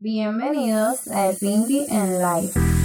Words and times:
Bienvenidos 0.00 1.08
a 1.08 1.32
Pinky 1.40 1.84
and 1.90 2.20
Life. 2.20 2.77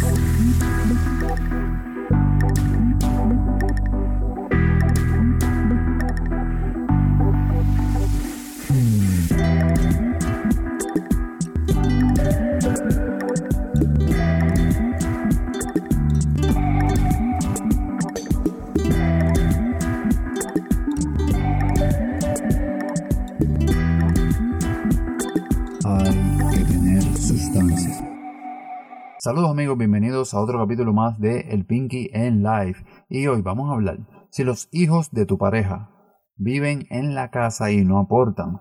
Saludos 29.23 29.51
amigos, 29.51 29.77
bienvenidos 29.77 30.33
a 30.33 30.41
otro 30.41 30.59
capítulo 30.59 30.91
más 30.91 31.17
de 31.17 31.47
El 31.51 31.65
Pinky 31.65 32.09
en 32.11 32.43
Life. 32.43 32.83
Y 33.07 33.25
hoy 33.27 33.41
vamos 33.41 33.69
a 33.69 33.75
hablar 33.75 33.99
si 34.31 34.43
los 34.43 34.67
hijos 34.73 35.11
de 35.11 35.25
tu 35.25 35.37
pareja 35.37 35.91
viven 36.35 36.87
en 36.89 37.15
la 37.15 37.31
casa 37.31 37.71
y 37.71 37.85
no 37.85 37.99
aportan. 37.99 38.59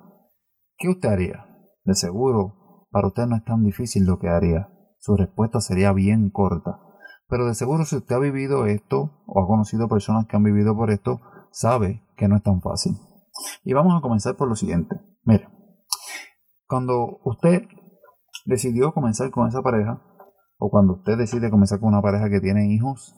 ¿Qué 0.76 0.88
usted 0.88 1.08
haría? 1.08 1.46
De 1.82 1.96
seguro, 1.96 2.86
para 2.92 3.08
usted 3.08 3.26
no 3.26 3.34
es 3.34 3.44
tan 3.44 3.64
difícil 3.64 4.04
lo 4.04 4.20
que 4.20 4.28
haría. 4.28 4.68
Su 5.00 5.16
respuesta 5.16 5.60
sería 5.60 5.92
bien 5.92 6.30
corta. 6.30 6.78
Pero 7.26 7.46
de 7.46 7.56
seguro 7.56 7.84
si 7.84 7.96
usted 7.96 8.14
ha 8.14 8.20
vivido 8.20 8.66
esto 8.66 9.24
o 9.26 9.42
ha 9.42 9.48
conocido 9.48 9.88
personas 9.88 10.26
que 10.28 10.36
han 10.36 10.44
vivido 10.44 10.76
por 10.76 10.92
esto, 10.92 11.20
sabe 11.50 12.04
que 12.16 12.28
no 12.28 12.36
es 12.36 12.42
tan 12.44 12.62
fácil. 12.62 12.92
Y 13.64 13.72
vamos 13.72 13.98
a 13.98 14.00
comenzar 14.00 14.36
por 14.36 14.46
lo 14.46 14.54
siguiente. 14.54 14.94
Mire, 15.24 15.48
cuando 16.68 17.18
usted 17.24 17.62
decidió 18.44 18.92
comenzar 18.92 19.32
con 19.32 19.48
esa 19.48 19.60
pareja, 19.60 20.00
o 20.64 20.70
cuando 20.70 20.92
usted 20.92 21.18
decide 21.18 21.50
comenzar 21.50 21.80
con 21.80 21.88
una 21.88 22.02
pareja 22.02 22.30
que 22.30 22.40
tiene 22.40 22.72
hijos, 22.72 23.16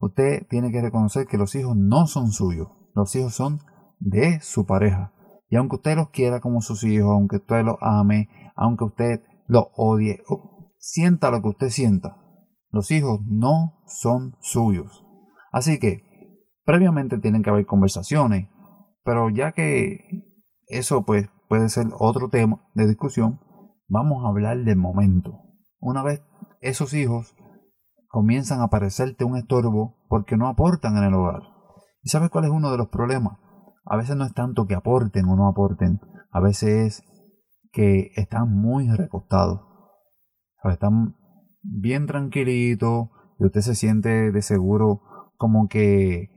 usted 0.00 0.46
tiene 0.48 0.72
que 0.72 0.80
reconocer 0.80 1.26
que 1.26 1.36
los 1.36 1.54
hijos 1.54 1.76
no 1.76 2.06
son 2.06 2.32
suyos, 2.32 2.68
los 2.94 3.14
hijos 3.14 3.34
son 3.34 3.58
de 3.98 4.40
su 4.40 4.64
pareja. 4.64 5.12
Y 5.50 5.56
aunque 5.56 5.76
usted 5.76 5.96
los 5.96 6.08
quiera 6.08 6.40
como 6.40 6.62
sus 6.62 6.84
hijos, 6.84 7.10
aunque 7.10 7.36
usted 7.36 7.62
los 7.62 7.76
ame, 7.82 8.30
aunque 8.56 8.84
usted 8.84 9.22
los 9.48 9.66
odie, 9.76 10.22
sienta 10.78 11.30
lo 11.30 11.42
que 11.42 11.48
usted 11.48 11.68
sienta, 11.68 12.16
los 12.70 12.90
hijos 12.90 13.20
no 13.26 13.82
son 13.84 14.36
suyos. 14.40 15.04
Así 15.52 15.78
que, 15.78 16.04
previamente 16.64 17.18
tienen 17.18 17.42
que 17.42 17.50
haber 17.50 17.66
conversaciones, 17.66 18.48
pero 19.04 19.28
ya 19.28 19.52
que 19.52 20.24
eso 20.68 21.04
pues 21.04 21.28
puede 21.50 21.68
ser 21.68 21.88
otro 21.98 22.30
tema 22.30 22.62
de 22.72 22.86
discusión, 22.86 23.40
vamos 23.88 24.24
a 24.24 24.28
hablar 24.28 24.64
del 24.64 24.76
momento. 24.78 25.42
Una 25.80 26.02
vez 26.02 26.22
esos 26.60 26.94
hijos 26.94 27.34
comienzan 28.08 28.60
a 28.60 28.68
parecerte 28.68 29.24
un 29.24 29.36
estorbo 29.36 30.04
porque 30.08 30.36
no 30.36 30.48
aportan 30.48 30.96
en 30.96 31.04
el 31.04 31.14
hogar. 31.14 31.42
¿Y 32.02 32.08
sabes 32.08 32.30
cuál 32.30 32.44
es 32.44 32.50
uno 32.50 32.70
de 32.70 32.78
los 32.78 32.88
problemas? 32.88 33.38
A 33.84 33.96
veces 33.96 34.16
no 34.16 34.24
es 34.24 34.34
tanto 34.34 34.66
que 34.66 34.74
aporten 34.74 35.26
o 35.26 35.36
no 35.36 35.48
aporten, 35.48 36.00
a 36.30 36.40
veces 36.40 37.02
es 37.02 37.04
que 37.72 38.12
están 38.16 38.50
muy 38.50 38.88
recostados. 38.90 39.60
Están 40.64 41.16
bien 41.62 42.06
tranquilitos 42.06 43.08
y 43.38 43.44
usted 43.46 43.60
se 43.60 43.74
siente 43.74 44.32
de 44.32 44.42
seguro 44.42 45.02
como 45.36 45.68
que 45.68 46.28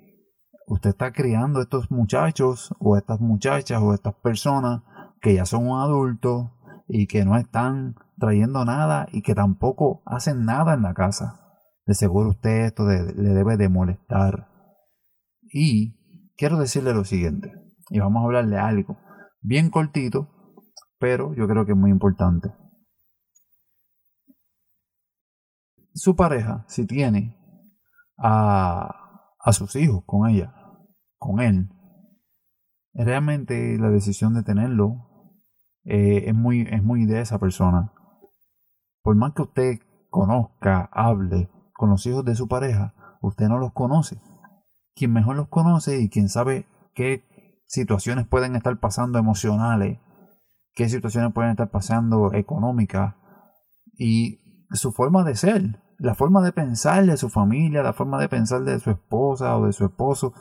usted 0.68 0.92
está 0.92 1.12
criando 1.12 1.60
a 1.60 1.64
estos 1.64 1.92
muchachos 1.92 2.74
o 2.80 2.96
estas 2.96 3.20
muchachas 3.20 3.82
o 3.82 3.94
estas 3.94 4.14
personas 4.16 4.84
que 5.22 5.34
ya 5.34 5.46
son 5.46 5.68
un 5.68 5.80
adulto 5.80 6.52
y 6.88 7.08
que 7.08 7.26
no 7.26 7.38
están 7.38 7.96
trayendo 8.22 8.64
nada 8.64 9.08
y 9.12 9.24
que 9.24 9.36
tampoco 9.36 10.04
hacen 10.06 10.46
nada 10.46 10.76
en 10.76 10.84
la 10.84 10.94
casa. 10.94 11.42
De 11.86 11.96
seguro 11.96 12.30
usted 12.30 12.68
esto 12.68 12.86
le 12.88 13.34
debe 13.34 13.58
de 13.58 13.68
molestar. 13.68 14.48
Y 15.42 16.32
quiero 16.38 16.58
decirle 16.58 16.94
lo 16.94 17.04
siguiente, 17.04 17.52
y 17.90 18.00
vamos 18.00 18.22
a 18.22 18.26
hablarle 18.26 18.58
algo 18.58 18.98
bien 19.42 19.70
cortito, 19.70 20.30
pero 21.00 21.34
yo 21.34 21.48
creo 21.48 21.66
que 21.66 21.72
es 21.72 21.78
muy 21.78 21.92
importante. 21.92 22.54
Su 25.94 26.16
pareja, 26.16 26.64
si 26.68 26.86
tiene 26.86 27.36
a, 28.18 29.34
a 29.40 29.54
sus 29.54 29.76
hijos 29.76 30.04
con 30.06 30.30
ella, 30.30 30.54
con 31.18 31.42
él, 31.42 31.70
realmente 32.94 33.78
la 33.78 33.90
decisión 33.90 34.34
de 34.36 34.44
tenerlo 34.44 35.12
eh, 35.84 36.26
es, 36.28 36.36
muy, 36.36 36.62
es 36.62 36.84
muy 36.84 37.06
de 37.06 37.22
esa 37.22 37.40
persona. 37.40 37.92
Por 39.02 39.16
más 39.16 39.34
que 39.34 39.42
usted 39.44 39.80
conozca, 40.10 40.90
hable 40.92 41.50
con 41.74 41.90
los 41.90 42.06
hijos 42.06 42.24
de 42.26 42.36
su 42.36 42.48
pareja, 42.48 42.94
usted 43.22 43.48
no 43.48 43.58
los 43.58 43.74
conoce. 43.74 44.22
Quien 44.96 45.14
mejor 45.14 45.36
los 45.36 45.48
conoce 45.48 46.00
y 46.00 46.10
quien 46.10 46.30
sabe 46.30 46.68
qué 46.94 47.24
situaciones 47.66 48.28
pueden 48.28 48.56
estar 48.56 48.80
pasando 48.80 49.18
emocionales, 49.18 50.00
qué 50.74 50.90
situaciones 50.90 51.34
pueden 51.34 51.52
estar 51.52 51.72
pasando 51.72 52.34
económicas 52.34 53.16
y 53.98 54.40
su 54.72 54.92
forma 54.92 55.24
de 55.24 55.36
ser, 55.36 55.82
la 55.98 56.16
forma 56.16 56.42
de 56.42 56.52
pensar 56.52 57.06
de 57.06 57.18
su 57.18 57.30
familia, 57.30 57.84
la 57.84 57.94
forma 57.94 58.20
de 58.20 58.30
pensar 58.30 58.64
de 58.64 58.80
su 58.80 58.92
esposa 58.92 59.58
o 59.58 59.66
de 59.66 59.74
su 59.74 59.86
esposo, 59.86 60.34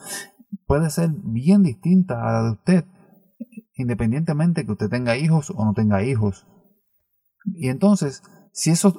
puede 0.67 0.91
ser 0.91 1.11
bien 1.11 1.63
distinta 1.63 2.23
a 2.23 2.33
la 2.33 2.43
de 2.43 2.51
usted 2.51 2.85
independientemente 3.81 4.65
que 4.65 4.73
usted 4.73 4.89
tenga 4.89 5.17
hijos 5.17 5.51
o 5.51 5.65
no 5.65 5.73
tenga 5.73 6.03
hijos. 6.03 6.47
Y 7.45 7.69
entonces, 7.69 8.23
si 8.53 8.71
esos 8.71 8.99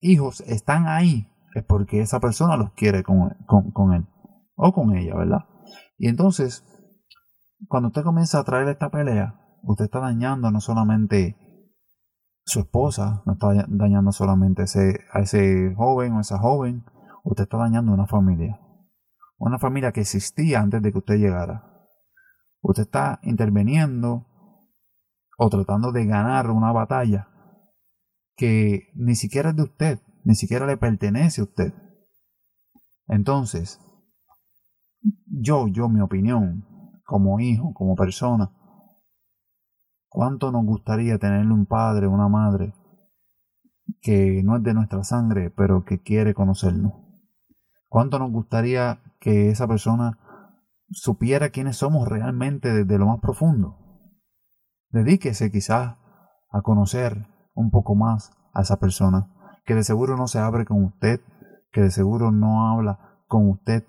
hijos 0.00 0.40
están 0.42 0.86
ahí, 0.86 1.28
es 1.54 1.64
porque 1.64 2.00
esa 2.00 2.20
persona 2.20 2.56
los 2.56 2.72
quiere 2.72 3.02
con, 3.02 3.30
con, 3.46 3.92
él 3.92 4.06
o 4.54 4.72
con 4.72 4.96
ella, 4.96 5.14
¿verdad? 5.16 5.46
Y 5.96 6.08
entonces, 6.08 6.64
cuando 7.68 7.88
usted 7.88 8.02
comienza 8.02 8.38
a 8.38 8.44
traer 8.44 8.68
esta 8.68 8.90
pelea, 8.90 9.40
usted 9.62 9.86
está 9.86 10.00
dañando 10.00 10.50
no 10.50 10.60
solamente 10.60 11.36
su 12.44 12.60
esposa, 12.60 13.22
no 13.26 13.34
está 13.34 13.48
dañando 13.68 14.12
solamente 14.12 14.62
a 14.62 15.20
ese 15.20 15.74
joven 15.76 16.12
o 16.14 16.20
esa 16.20 16.38
joven, 16.38 16.84
usted 17.24 17.44
está 17.44 17.58
dañando 17.58 17.92
una 17.92 18.06
familia. 18.06 18.60
Una 19.38 19.58
familia 19.58 19.92
que 19.92 20.00
existía 20.00 20.60
antes 20.60 20.82
de 20.82 20.92
que 20.92 20.98
usted 20.98 21.16
llegara 21.16 21.68
usted 22.60 22.82
está 22.82 23.20
interviniendo 23.22 24.26
o 25.38 25.48
tratando 25.48 25.92
de 25.92 26.06
ganar 26.06 26.50
una 26.50 26.72
batalla 26.72 27.27
que 28.38 28.88
ni 28.94 29.14
siquiera 29.14 29.50
es 29.50 29.56
de 29.56 29.64
usted, 29.64 29.98
ni 30.24 30.34
siquiera 30.34 30.66
le 30.66 30.78
pertenece 30.78 31.42
a 31.42 31.44
usted. 31.44 31.74
Entonces, 33.08 33.78
yo, 35.26 35.68
yo, 35.68 35.90
mi 35.90 36.00
opinión, 36.00 36.64
como 37.04 37.38
hijo, 37.40 37.74
como 37.74 37.94
persona, 37.94 38.50
¿cuánto 40.08 40.50
nos 40.50 40.64
gustaría 40.64 41.18
tenerle 41.18 41.52
un 41.52 41.66
padre, 41.66 42.06
una 42.06 42.28
madre 42.28 42.72
que 44.00 44.42
no 44.42 44.56
es 44.56 44.62
de 44.62 44.72
nuestra 44.72 45.04
sangre, 45.04 45.50
pero 45.50 45.84
que 45.84 46.00
quiere 46.00 46.32
conocernos? 46.32 46.94
¿Cuánto 47.88 48.18
nos 48.18 48.32
gustaría 48.32 49.02
que 49.20 49.50
esa 49.50 49.68
persona 49.68 50.18
supiera 50.90 51.50
quiénes 51.50 51.76
somos 51.76 52.08
realmente 52.08 52.72
desde 52.72 52.98
lo 52.98 53.06
más 53.06 53.20
profundo. 53.20 53.76
Dedíquese 54.90 55.50
quizás 55.50 55.96
a 56.50 56.62
conocer 56.62 57.26
un 57.58 57.70
poco 57.70 57.94
más 57.94 58.30
a 58.54 58.62
esa 58.62 58.78
persona, 58.78 59.28
que 59.66 59.74
de 59.74 59.82
seguro 59.82 60.16
no 60.16 60.28
se 60.28 60.38
abre 60.38 60.64
con 60.64 60.84
usted, 60.84 61.20
que 61.72 61.82
de 61.82 61.90
seguro 61.90 62.30
no 62.30 62.70
habla 62.70 62.98
con 63.26 63.48
usted 63.50 63.84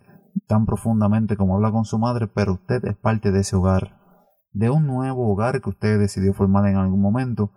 tan 0.47 0.65
profundamente 0.65 1.37
como 1.37 1.55
habla 1.55 1.71
con 1.71 1.85
su 1.85 1.99
madre, 1.99 2.27
pero 2.27 2.53
usted 2.53 2.83
es 2.85 2.97
parte 2.97 3.31
de 3.31 3.41
ese 3.41 3.55
hogar, 3.55 3.97
de 4.51 4.69
un 4.69 4.87
nuevo 4.87 5.31
hogar 5.31 5.61
que 5.61 5.69
usted 5.69 5.99
decidió 5.99 6.33
formar 6.33 6.65
en 6.65 6.77
algún 6.77 7.01
momento, 7.01 7.51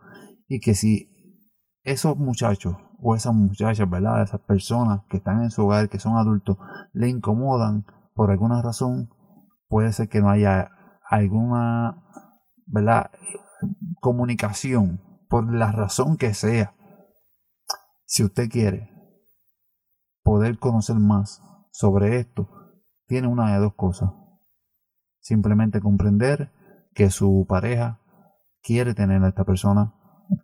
y 0.48 0.60
que 0.60 0.74
si 0.74 1.08
esos 1.82 2.16
muchachos 2.16 2.76
o 3.00 3.14
esas 3.14 3.34
muchachas, 3.34 3.88
¿verdad? 3.88 4.22
Esas 4.22 4.40
personas 4.42 5.00
que 5.08 5.16
están 5.16 5.42
en 5.42 5.50
su 5.50 5.64
hogar, 5.64 5.88
que 5.88 5.98
son 5.98 6.16
adultos, 6.16 6.58
le 6.92 7.08
incomodan 7.08 7.86
por 8.14 8.30
alguna 8.30 8.62
razón, 8.62 9.08
puede 9.68 9.92
ser 9.92 10.08
que 10.08 10.20
no 10.20 10.28
haya 10.28 10.70
alguna 11.08 11.96
¿verdad? 12.66 13.10
comunicación 14.00 15.00
por 15.32 15.50
la 15.50 15.72
razón 15.72 16.18
que 16.18 16.34
sea. 16.34 16.74
Si 18.04 18.22
usted 18.22 18.50
quiere 18.50 18.90
poder 20.22 20.58
conocer 20.58 20.96
más 20.96 21.40
sobre 21.70 22.18
esto, 22.18 22.50
tiene 23.06 23.28
una 23.28 23.50
de 23.50 23.58
dos 23.58 23.72
cosas. 23.74 24.10
Simplemente 25.20 25.80
comprender 25.80 26.52
que 26.94 27.08
su 27.08 27.46
pareja 27.48 27.98
quiere 28.60 28.92
tener 28.92 29.24
a 29.24 29.28
esta 29.28 29.44
persona, 29.44 29.94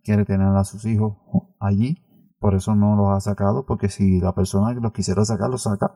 quiere 0.05 0.25
tener 0.25 0.57
a 0.57 0.65
sus 0.65 0.87
hijos 0.87 1.19
allí, 1.61 1.99
por 2.39 2.55
eso 2.55 2.75
no 2.75 2.97
los 2.97 3.11
ha 3.11 3.21
sacado, 3.21 3.67
porque 3.67 3.91
si 3.91 4.23
la 4.23 4.35
persona 4.35 4.73
que 4.73 4.81
los 4.81 4.93
quisiera 4.93 5.23
sacar 5.27 5.51
los 5.51 5.65
saca, 5.65 5.93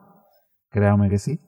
créame 0.69 1.09
que 1.09 1.19
sí, 1.19 1.41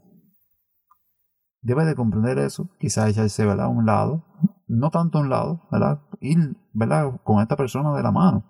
debe 1.61 1.85
de 1.85 1.95
comprender 1.95 2.39
eso, 2.39 2.71
quizás 2.79 3.11
echarse 3.11 3.43
a 3.43 3.69
un 3.69 3.85
lado, 3.85 4.25
no 4.75 4.91
tanto 4.91 5.19
a 5.19 5.21
un 5.23 5.31
lado, 5.31 5.69
¿verdad? 5.71 6.01
Ir, 6.21 6.57
¿verdad? 6.73 7.21
Con 7.25 7.41
esta 7.41 7.57
persona 7.57 7.95
de 7.95 8.03
la 8.03 8.11
mano. 8.11 8.45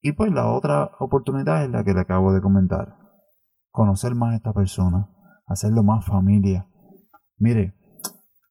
Y 0.00 0.12
pues 0.12 0.32
la 0.32 0.46
otra 0.52 0.90
oportunidad 1.00 1.64
es 1.64 1.70
la 1.70 1.84
que 1.84 1.94
le 1.94 2.00
acabo 2.00 2.32
de 2.32 2.40
comentar. 2.40 2.96
Conocer 3.70 4.14
más 4.14 4.32
a 4.32 4.36
esta 4.36 4.52
persona, 4.52 5.10
hacerlo 5.46 5.82
más 5.82 6.04
familia. 6.04 6.68
Mire, 7.36 7.74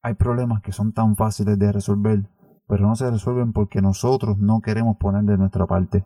hay 0.02 0.14
problemas 0.16 0.62
que 0.62 0.72
son 0.72 0.94
tan 0.94 1.16
fáciles 1.16 1.58
de 1.58 1.72
resolver, 1.72 2.30
pero 2.68 2.88
no 2.88 2.96
se 2.96 3.10
resuelven 3.10 3.54
porque 3.54 3.82
nosotros 3.82 4.38
no 4.38 4.62
queremos 4.62 4.98
poner 4.98 5.24
de 5.24 5.38
nuestra 5.38 5.66
parte. 5.66 6.06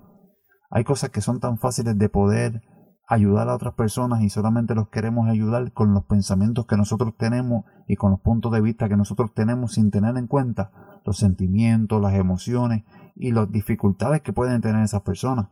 Hay 0.69 0.83
cosas 0.83 1.09
que 1.09 1.21
son 1.21 1.39
tan 1.39 1.57
fáciles 1.57 1.97
de 1.97 2.09
poder 2.09 2.61
ayudar 3.11 3.49
a 3.49 3.55
otras 3.55 3.73
personas 3.73 4.21
y 4.21 4.29
solamente 4.29 4.73
los 4.73 4.87
queremos 4.87 5.27
ayudar 5.27 5.73
con 5.73 5.93
los 5.93 6.05
pensamientos 6.05 6.65
que 6.65 6.77
nosotros 6.77 7.13
tenemos 7.17 7.65
y 7.85 7.97
con 7.97 8.11
los 8.11 8.21
puntos 8.21 8.53
de 8.53 8.61
vista 8.61 8.87
que 8.87 8.95
nosotros 8.95 9.33
tenemos 9.33 9.73
sin 9.73 9.91
tener 9.91 10.15
en 10.15 10.27
cuenta 10.27 10.71
los 11.05 11.17
sentimientos, 11.17 12.01
las 12.01 12.13
emociones 12.13 12.85
y 13.15 13.33
las 13.33 13.51
dificultades 13.51 14.21
que 14.21 14.31
pueden 14.31 14.61
tener 14.61 14.81
esas 14.81 15.01
personas. 15.01 15.49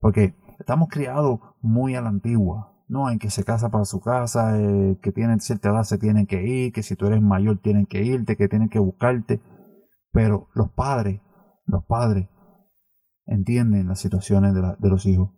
Porque 0.00 0.36
estamos 0.58 0.90
criados 0.90 1.40
muy 1.62 1.94
a 1.94 2.02
la 2.02 2.10
antigua. 2.10 2.68
No, 2.88 3.08
en 3.08 3.18
que 3.18 3.30
se 3.30 3.42
casa 3.42 3.70
para 3.70 3.86
su 3.86 4.00
casa, 4.00 4.60
eh, 4.60 4.98
que 5.00 5.12
tienen 5.12 5.40
cierta 5.40 5.70
edad 5.70 5.84
se 5.84 5.96
tienen 5.96 6.26
que 6.26 6.46
ir, 6.46 6.74
que 6.74 6.82
si 6.82 6.94
tú 6.94 7.06
eres 7.06 7.22
mayor 7.22 7.58
tienen 7.62 7.86
que 7.86 8.02
irte, 8.02 8.36
que 8.36 8.48
tienen 8.48 8.68
que 8.68 8.80
buscarte. 8.80 9.40
Pero 10.10 10.48
los 10.52 10.70
padres, 10.72 11.22
los 11.64 11.86
padres 11.86 12.28
entienden 13.24 13.88
las 13.88 13.98
situaciones 13.98 14.52
de 14.52 14.90
los 14.90 15.06
hijos 15.06 15.30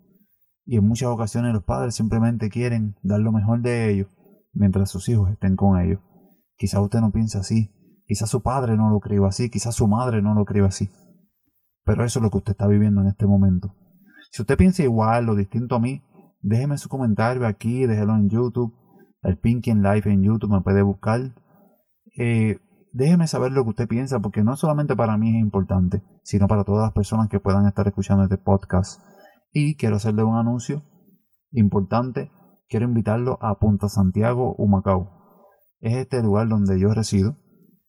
y 0.66 0.76
en 0.76 0.86
muchas 0.86 1.08
ocasiones 1.08 1.52
los 1.52 1.64
padres 1.64 1.94
simplemente 1.94 2.48
quieren 2.48 2.96
dar 3.02 3.20
lo 3.20 3.32
mejor 3.32 3.60
de 3.60 3.90
ellos 3.90 4.08
mientras 4.52 4.90
sus 4.90 5.08
hijos 5.08 5.30
estén 5.30 5.56
con 5.56 5.78
ellos. 5.80 6.00
Quizás 6.56 6.80
usted 6.80 7.00
no 7.00 7.10
piensa 7.10 7.40
así, 7.40 7.70
quizás 8.06 8.30
su 8.30 8.42
padre 8.42 8.76
no 8.76 8.90
lo 8.90 9.00
crió 9.00 9.26
así, 9.26 9.50
quizás 9.50 9.74
su 9.74 9.88
madre 9.88 10.22
no 10.22 10.34
lo 10.34 10.44
crió 10.44 10.66
así. 10.66 10.90
Pero 11.84 12.04
eso 12.04 12.18
es 12.18 12.22
lo 12.22 12.30
que 12.30 12.38
usted 12.38 12.52
está 12.52 12.66
viviendo 12.66 13.02
en 13.02 13.08
este 13.08 13.26
momento. 13.26 13.74
Si 14.30 14.42
usted 14.42 14.56
piensa 14.56 14.82
igual 14.82 15.28
o 15.28 15.34
distinto 15.34 15.76
a 15.76 15.80
mí, 15.80 16.02
déjeme 16.40 16.78
su 16.78 16.88
comentario 16.88 17.46
aquí, 17.46 17.86
déjelo 17.86 18.14
en 18.16 18.30
YouTube. 18.30 18.74
El 19.22 19.38
Pinky 19.38 19.70
en 19.70 19.82
Life 19.82 20.10
en 20.10 20.22
YouTube 20.22 20.52
me 20.52 20.60
puede 20.60 20.82
buscar. 20.82 21.34
Eh, 22.16 22.58
déjeme 22.92 23.26
saber 23.26 23.52
lo 23.52 23.64
que 23.64 23.70
usted 23.70 23.88
piensa, 23.88 24.20
porque 24.20 24.42
no 24.42 24.56
solamente 24.56 24.96
para 24.96 25.16
mí 25.18 25.36
es 25.36 25.40
importante, 25.40 26.02
sino 26.22 26.46
para 26.46 26.64
todas 26.64 26.84
las 26.84 26.92
personas 26.92 27.28
que 27.28 27.40
puedan 27.40 27.66
estar 27.66 27.86
escuchando 27.86 28.24
este 28.24 28.38
podcast. 28.38 29.00
Y 29.56 29.76
quiero 29.76 29.96
hacerle 29.96 30.24
un 30.24 30.36
anuncio 30.36 30.82
importante. 31.52 32.32
Quiero 32.68 32.86
invitarlo 32.86 33.38
a 33.40 33.60
Punta 33.60 33.88
Santiago, 33.88 34.52
Humacao. 34.56 35.12
Es 35.78 35.96
este 35.96 36.20
lugar 36.24 36.48
donde 36.48 36.80
yo 36.80 36.92
resido. 36.92 37.38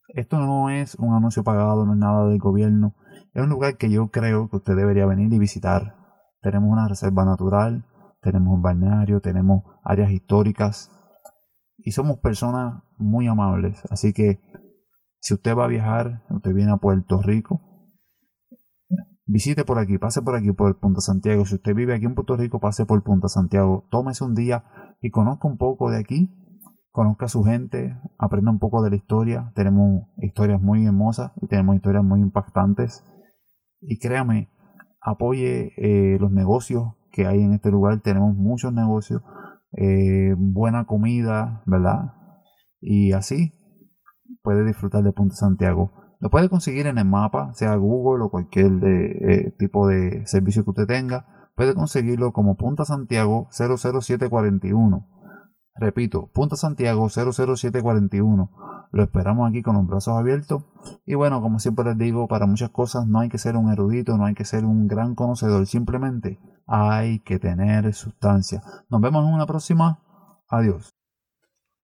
Esto 0.09 0.37
no 0.37 0.69
es 0.69 0.93
un 0.93 1.15
anuncio 1.15 1.43
pagado, 1.43 1.83
no 1.87 1.93
es 1.93 1.99
nada 1.99 2.27
del 2.27 2.37
gobierno. 2.37 2.95
Es 3.33 3.41
un 3.41 3.49
lugar 3.49 3.77
que 3.77 3.89
yo 3.89 4.11
creo 4.11 4.47
que 4.47 4.57
usted 4.57 4.75
debería 4.75 5.07
venir 5.07 5.33
y 5.33 5.39
visitar. 5.39 5.95
Tenemos 6.39 6.71
una 6.71 6.87
reserva 6.87 7.25
natural, 7.25 7.87
tenemos 8.21 8.53
un 8.53 8.61
balneario, 8.61 9.19
tenemos 9.19 9.63
áreas 9.83 10.11
históricas 10.11 10.91
y 11.79 11.93
somos 11.93 12.19
personas 12.19 12.83
muy 12.99 13.25
amables. 13.25 13.81
Así 13.89 14.13
que 14.13 14.39
si 15.19 15.33
usted 15.33 15.57
va 15.57 15.65
a 15.65 15.69
viajar, 15.69 16.21
usted 16.29 16.53
viene 16.53 16.73
a 16.73 16.77
Puerto 16.77 17.23
Rico, 17.23 17.59
visite 19.25 19.65
por 19.65 19.79
aquí, 19.79 19.97
pase 19.97 20.21
por 20.21 20.35
aquí 20.35 20.51
por 20.51 20.79
Punta 20.79 21.01
Santiago. 21.01 21.45
Si 21.45 21.55
usted 21.55 21.75
vive 21.75 21.93
aquí 21.93 22.05
en 22.05 22.15
Puerto 22.15 22.37
Rico, 22.37 22.59
pase 22.59 22.85
por 22.85 23.03
Punta 23.03 23.27
Santiago. 23.27 23.87
Tómese 23.89 24.23
un 24.23 24.35
día 24.35 24.65
y 25.01 25.09
conozca 25.09 25.47
un 25.47 25.57
poco 25.57 25.89
de 25.89 25.99
aquí, 25.99 26.31
conozca 26.91 27.25
a 27.25 27.29
su 27.29 27.43
gente, 27.43 27.97
aprenda 28.17 28.51
un 28.51 28.59
poco 28.59 28.83
de 28.83 28.89
la 28.91 28.95
historia. 28.95 29.51
Tenemos 29.55 30.07
historias 30.17 30.61
muy 30.61 30.85
hermosas 30.85 31.31
y 31.41 31.47
tenemos 31.47 31.75
historias 31.75 32.03
muy 32.03 32.21
impactantes. 32.21 33.03
Y 33.81 33.99
créame, 33.99 34.49
apoye 35.01 35.73
eh, 35.77 36.17
los 36.19 36.31
negocios 36.31 36.93
que 37.11 37.25
hay 37.25 37.41
en 37.41 37.53
este 37.53 37.71
lugar. 37.71 38.01
Tenemos 38.01 38.35
muchos 38.35 38.73
negocios, 38.73 39.21
eh, 39.73 40.35
buena 40.37 40.85
comida, 40.85 41.63
¿verdad? 41.65 42.13
Y 42.79 43.13
así 43.13 43.53
puede 44.41 44.65
disfrutar 44.65 45.03
de 45.03 45.11
Punta 45.11 45.35
Santiago. 45.35 46.04
Lo 46.19 46.29
puede 46.29 46.49
conseguir 46.49 46.87
en 46.87 46.97
el 46.97 47.05
mapa, 47.05 47.53
sea 47.53 47.75
Google 47.75 48.23
o 48.23 48.29
cualquier 48.29 48.71
eh, 48.83 49.55
tipo 49.57 49.87
de 49.87 50.25
servicio 50.27 50.63
que 50.63 50.71
usted 50.71 50.87
tenga. 50.87 51.51
Puede 51.55 51.73
conseguirlo 51.73 52.33
como 52.33 52.55
Punta 52.55 52.85
Santiago 52.85 53.47
00741. 53.51 55.07
Repito, 55.75 56.31
Punta 56.33 56.55
Santiago 56.55 57.09
00741. 57.09 58.51
Lo 58.91 59.03
esperamos 59.03 59.49
aquí 59.49 59.61
con 59.61 59.75
los 59.75 59.85
brazos 59.85 60.17
abiertos. 60.17 60.63
Y 61.05 61.15
bueno, 61.15 61.41
como 61.41 61.59
siempre 61.59 61.85
les 61.85 61.97
digo, 61.97 62.27
para 62.27 62.45
muchas 62.45 62.69
cosas 62.69 63.07
no 63.07 63.19
hay 63.19 63.29
que 63.29 63.37
ser 63.37 63.57
un 63.57 63.71
erudito, 63.71 64.17
no 64.17 64.25
hay 64.25 64.35
que 64.35 64.45
ser 64.45 64.63
un 64.63 64.87
gran 64.87 65.15
conocedor. 65.15 65.65
Simplemente 65.65 66.39
hay 66.65 67.19
que 67.19 67.39
tener 67.39 67.93
sustancia. 67.93 68.61
Nos 68.89 69.01
vemos 69.01 69.25
en 69.27 69.33
una 69.33 69.45
próxima. 69.45 69.99
Adiós. 70.47 70.91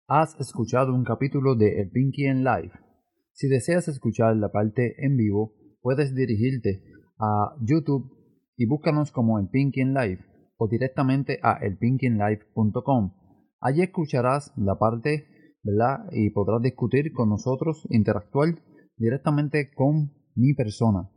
Has 0.07 0.39
escuchado 0.39 0.93
un 0.93 1.03
capítulo 1.03 1.55
de 1.55 1.81
El 1.81 1.89
Pinky 1.89 2.25
en 2.25 2.43
Live 2.43 2.90
si 3.33 3.47
deseas 3.47 3.87
escuchar 3.87 4.35
la 4.35 4.51
parte 4.51 4.95
en 5.05 5.17
vivo, 5.17 5.53
puedes 5.81 6.13
dirigirte 6.13 6.83
a 7.19 7.55
YouTube 7.61 8.11
y 8.57 8.65
búscanos 8.65 9.11
como 9.11 9.39
el 9.39 9.49
Pinkin 9.49 9.93
Live 9.93 10.25
o 10.57 10.67
directamente 10.67 11.39
a 11.41 11.53
elpinkinlive.com. 11.53 13.13
Allí 13.59 13.81
escucharás 13.81 14.53
la 14.57 14.77
parte, 14.77 15.27
¿verdad? 15.63 16.05
Y 16.11 16.29
podrás 16.31 16.61
discutir 16.61 17.13
con 17.13 17.29
nosotros, 17.29 17.87
interactuar 17.89 18.61
directamente 18.97 19.71
con 19.73 20.11
mi 20.35 20.53
persona. 20.53 21.09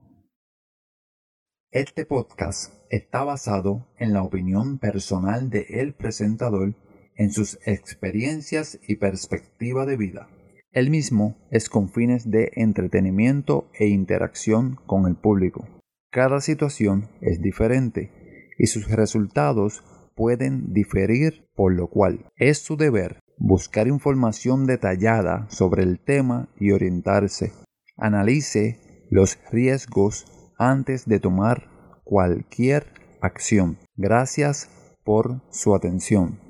Este 1.71 2.07
podcast 2.07 2.73
está 2.89 3.25
basado 3.25 3.89
en 3.99 4.13
la 4.13 4.23
opinión 4.23 4.79
personal 4.79 5.51
de 5.51 5.67
el 5.69 5.95
presentador 5.95 6.75
en 7.17 7.33
sus 7.33 7.59
experiencias 7.67 8.79
y 8.87 8.97
perspectiva 8.97 9.85
de 9.85 9.97
vida. 9.97 10.29
El 10.75 10.91
mismo 10.91 11.37
es 11.53 11.69
con 11.69 11.89
fines 11.89 12.33
de 12.33 12.51
entretenimiento 12.57 13.71
e 13.79 13.87
interacción 13.87 14.77
con 14.87 15.07
el 15.07 15.15
público. 15.15 15.69
Cada 16.11 16.41
situación 16.41 17.09
es 17.21 17.41
diferente 17.41 18.11
y 18.59 18.67
sus 18.67 18.91
resultados 18.91 19.85
pueden 20.17 20.73
diferir, 20.73 21.47
por 21.55 21.73
lo 21.73 21.87
cual 21.87 22.27
es 22.35 22.59
su 22.59 22.77
deber 22.77 23.21
buscar 23.39 23.87
información 23.87 24.67
detallada 24.67 25.47
sobre 25.49 25.85
el 25.85 26.01
tema 26.01 26.49
y 26.59 26.73
orientarse. 26.73 27.53
Analice 27.97 29.07
los 29.11 29.39
riesgos 29.53 30.27
antes 30.59 31.07
de 31.07 31.21
tomar 31.21 31.69
cualquier 32.03 32.87
acción. 33.21 33.79
Gracias 33.95 34.71
por 35.05 35.41
su 35.51 35.77
atención. 35.77 36.44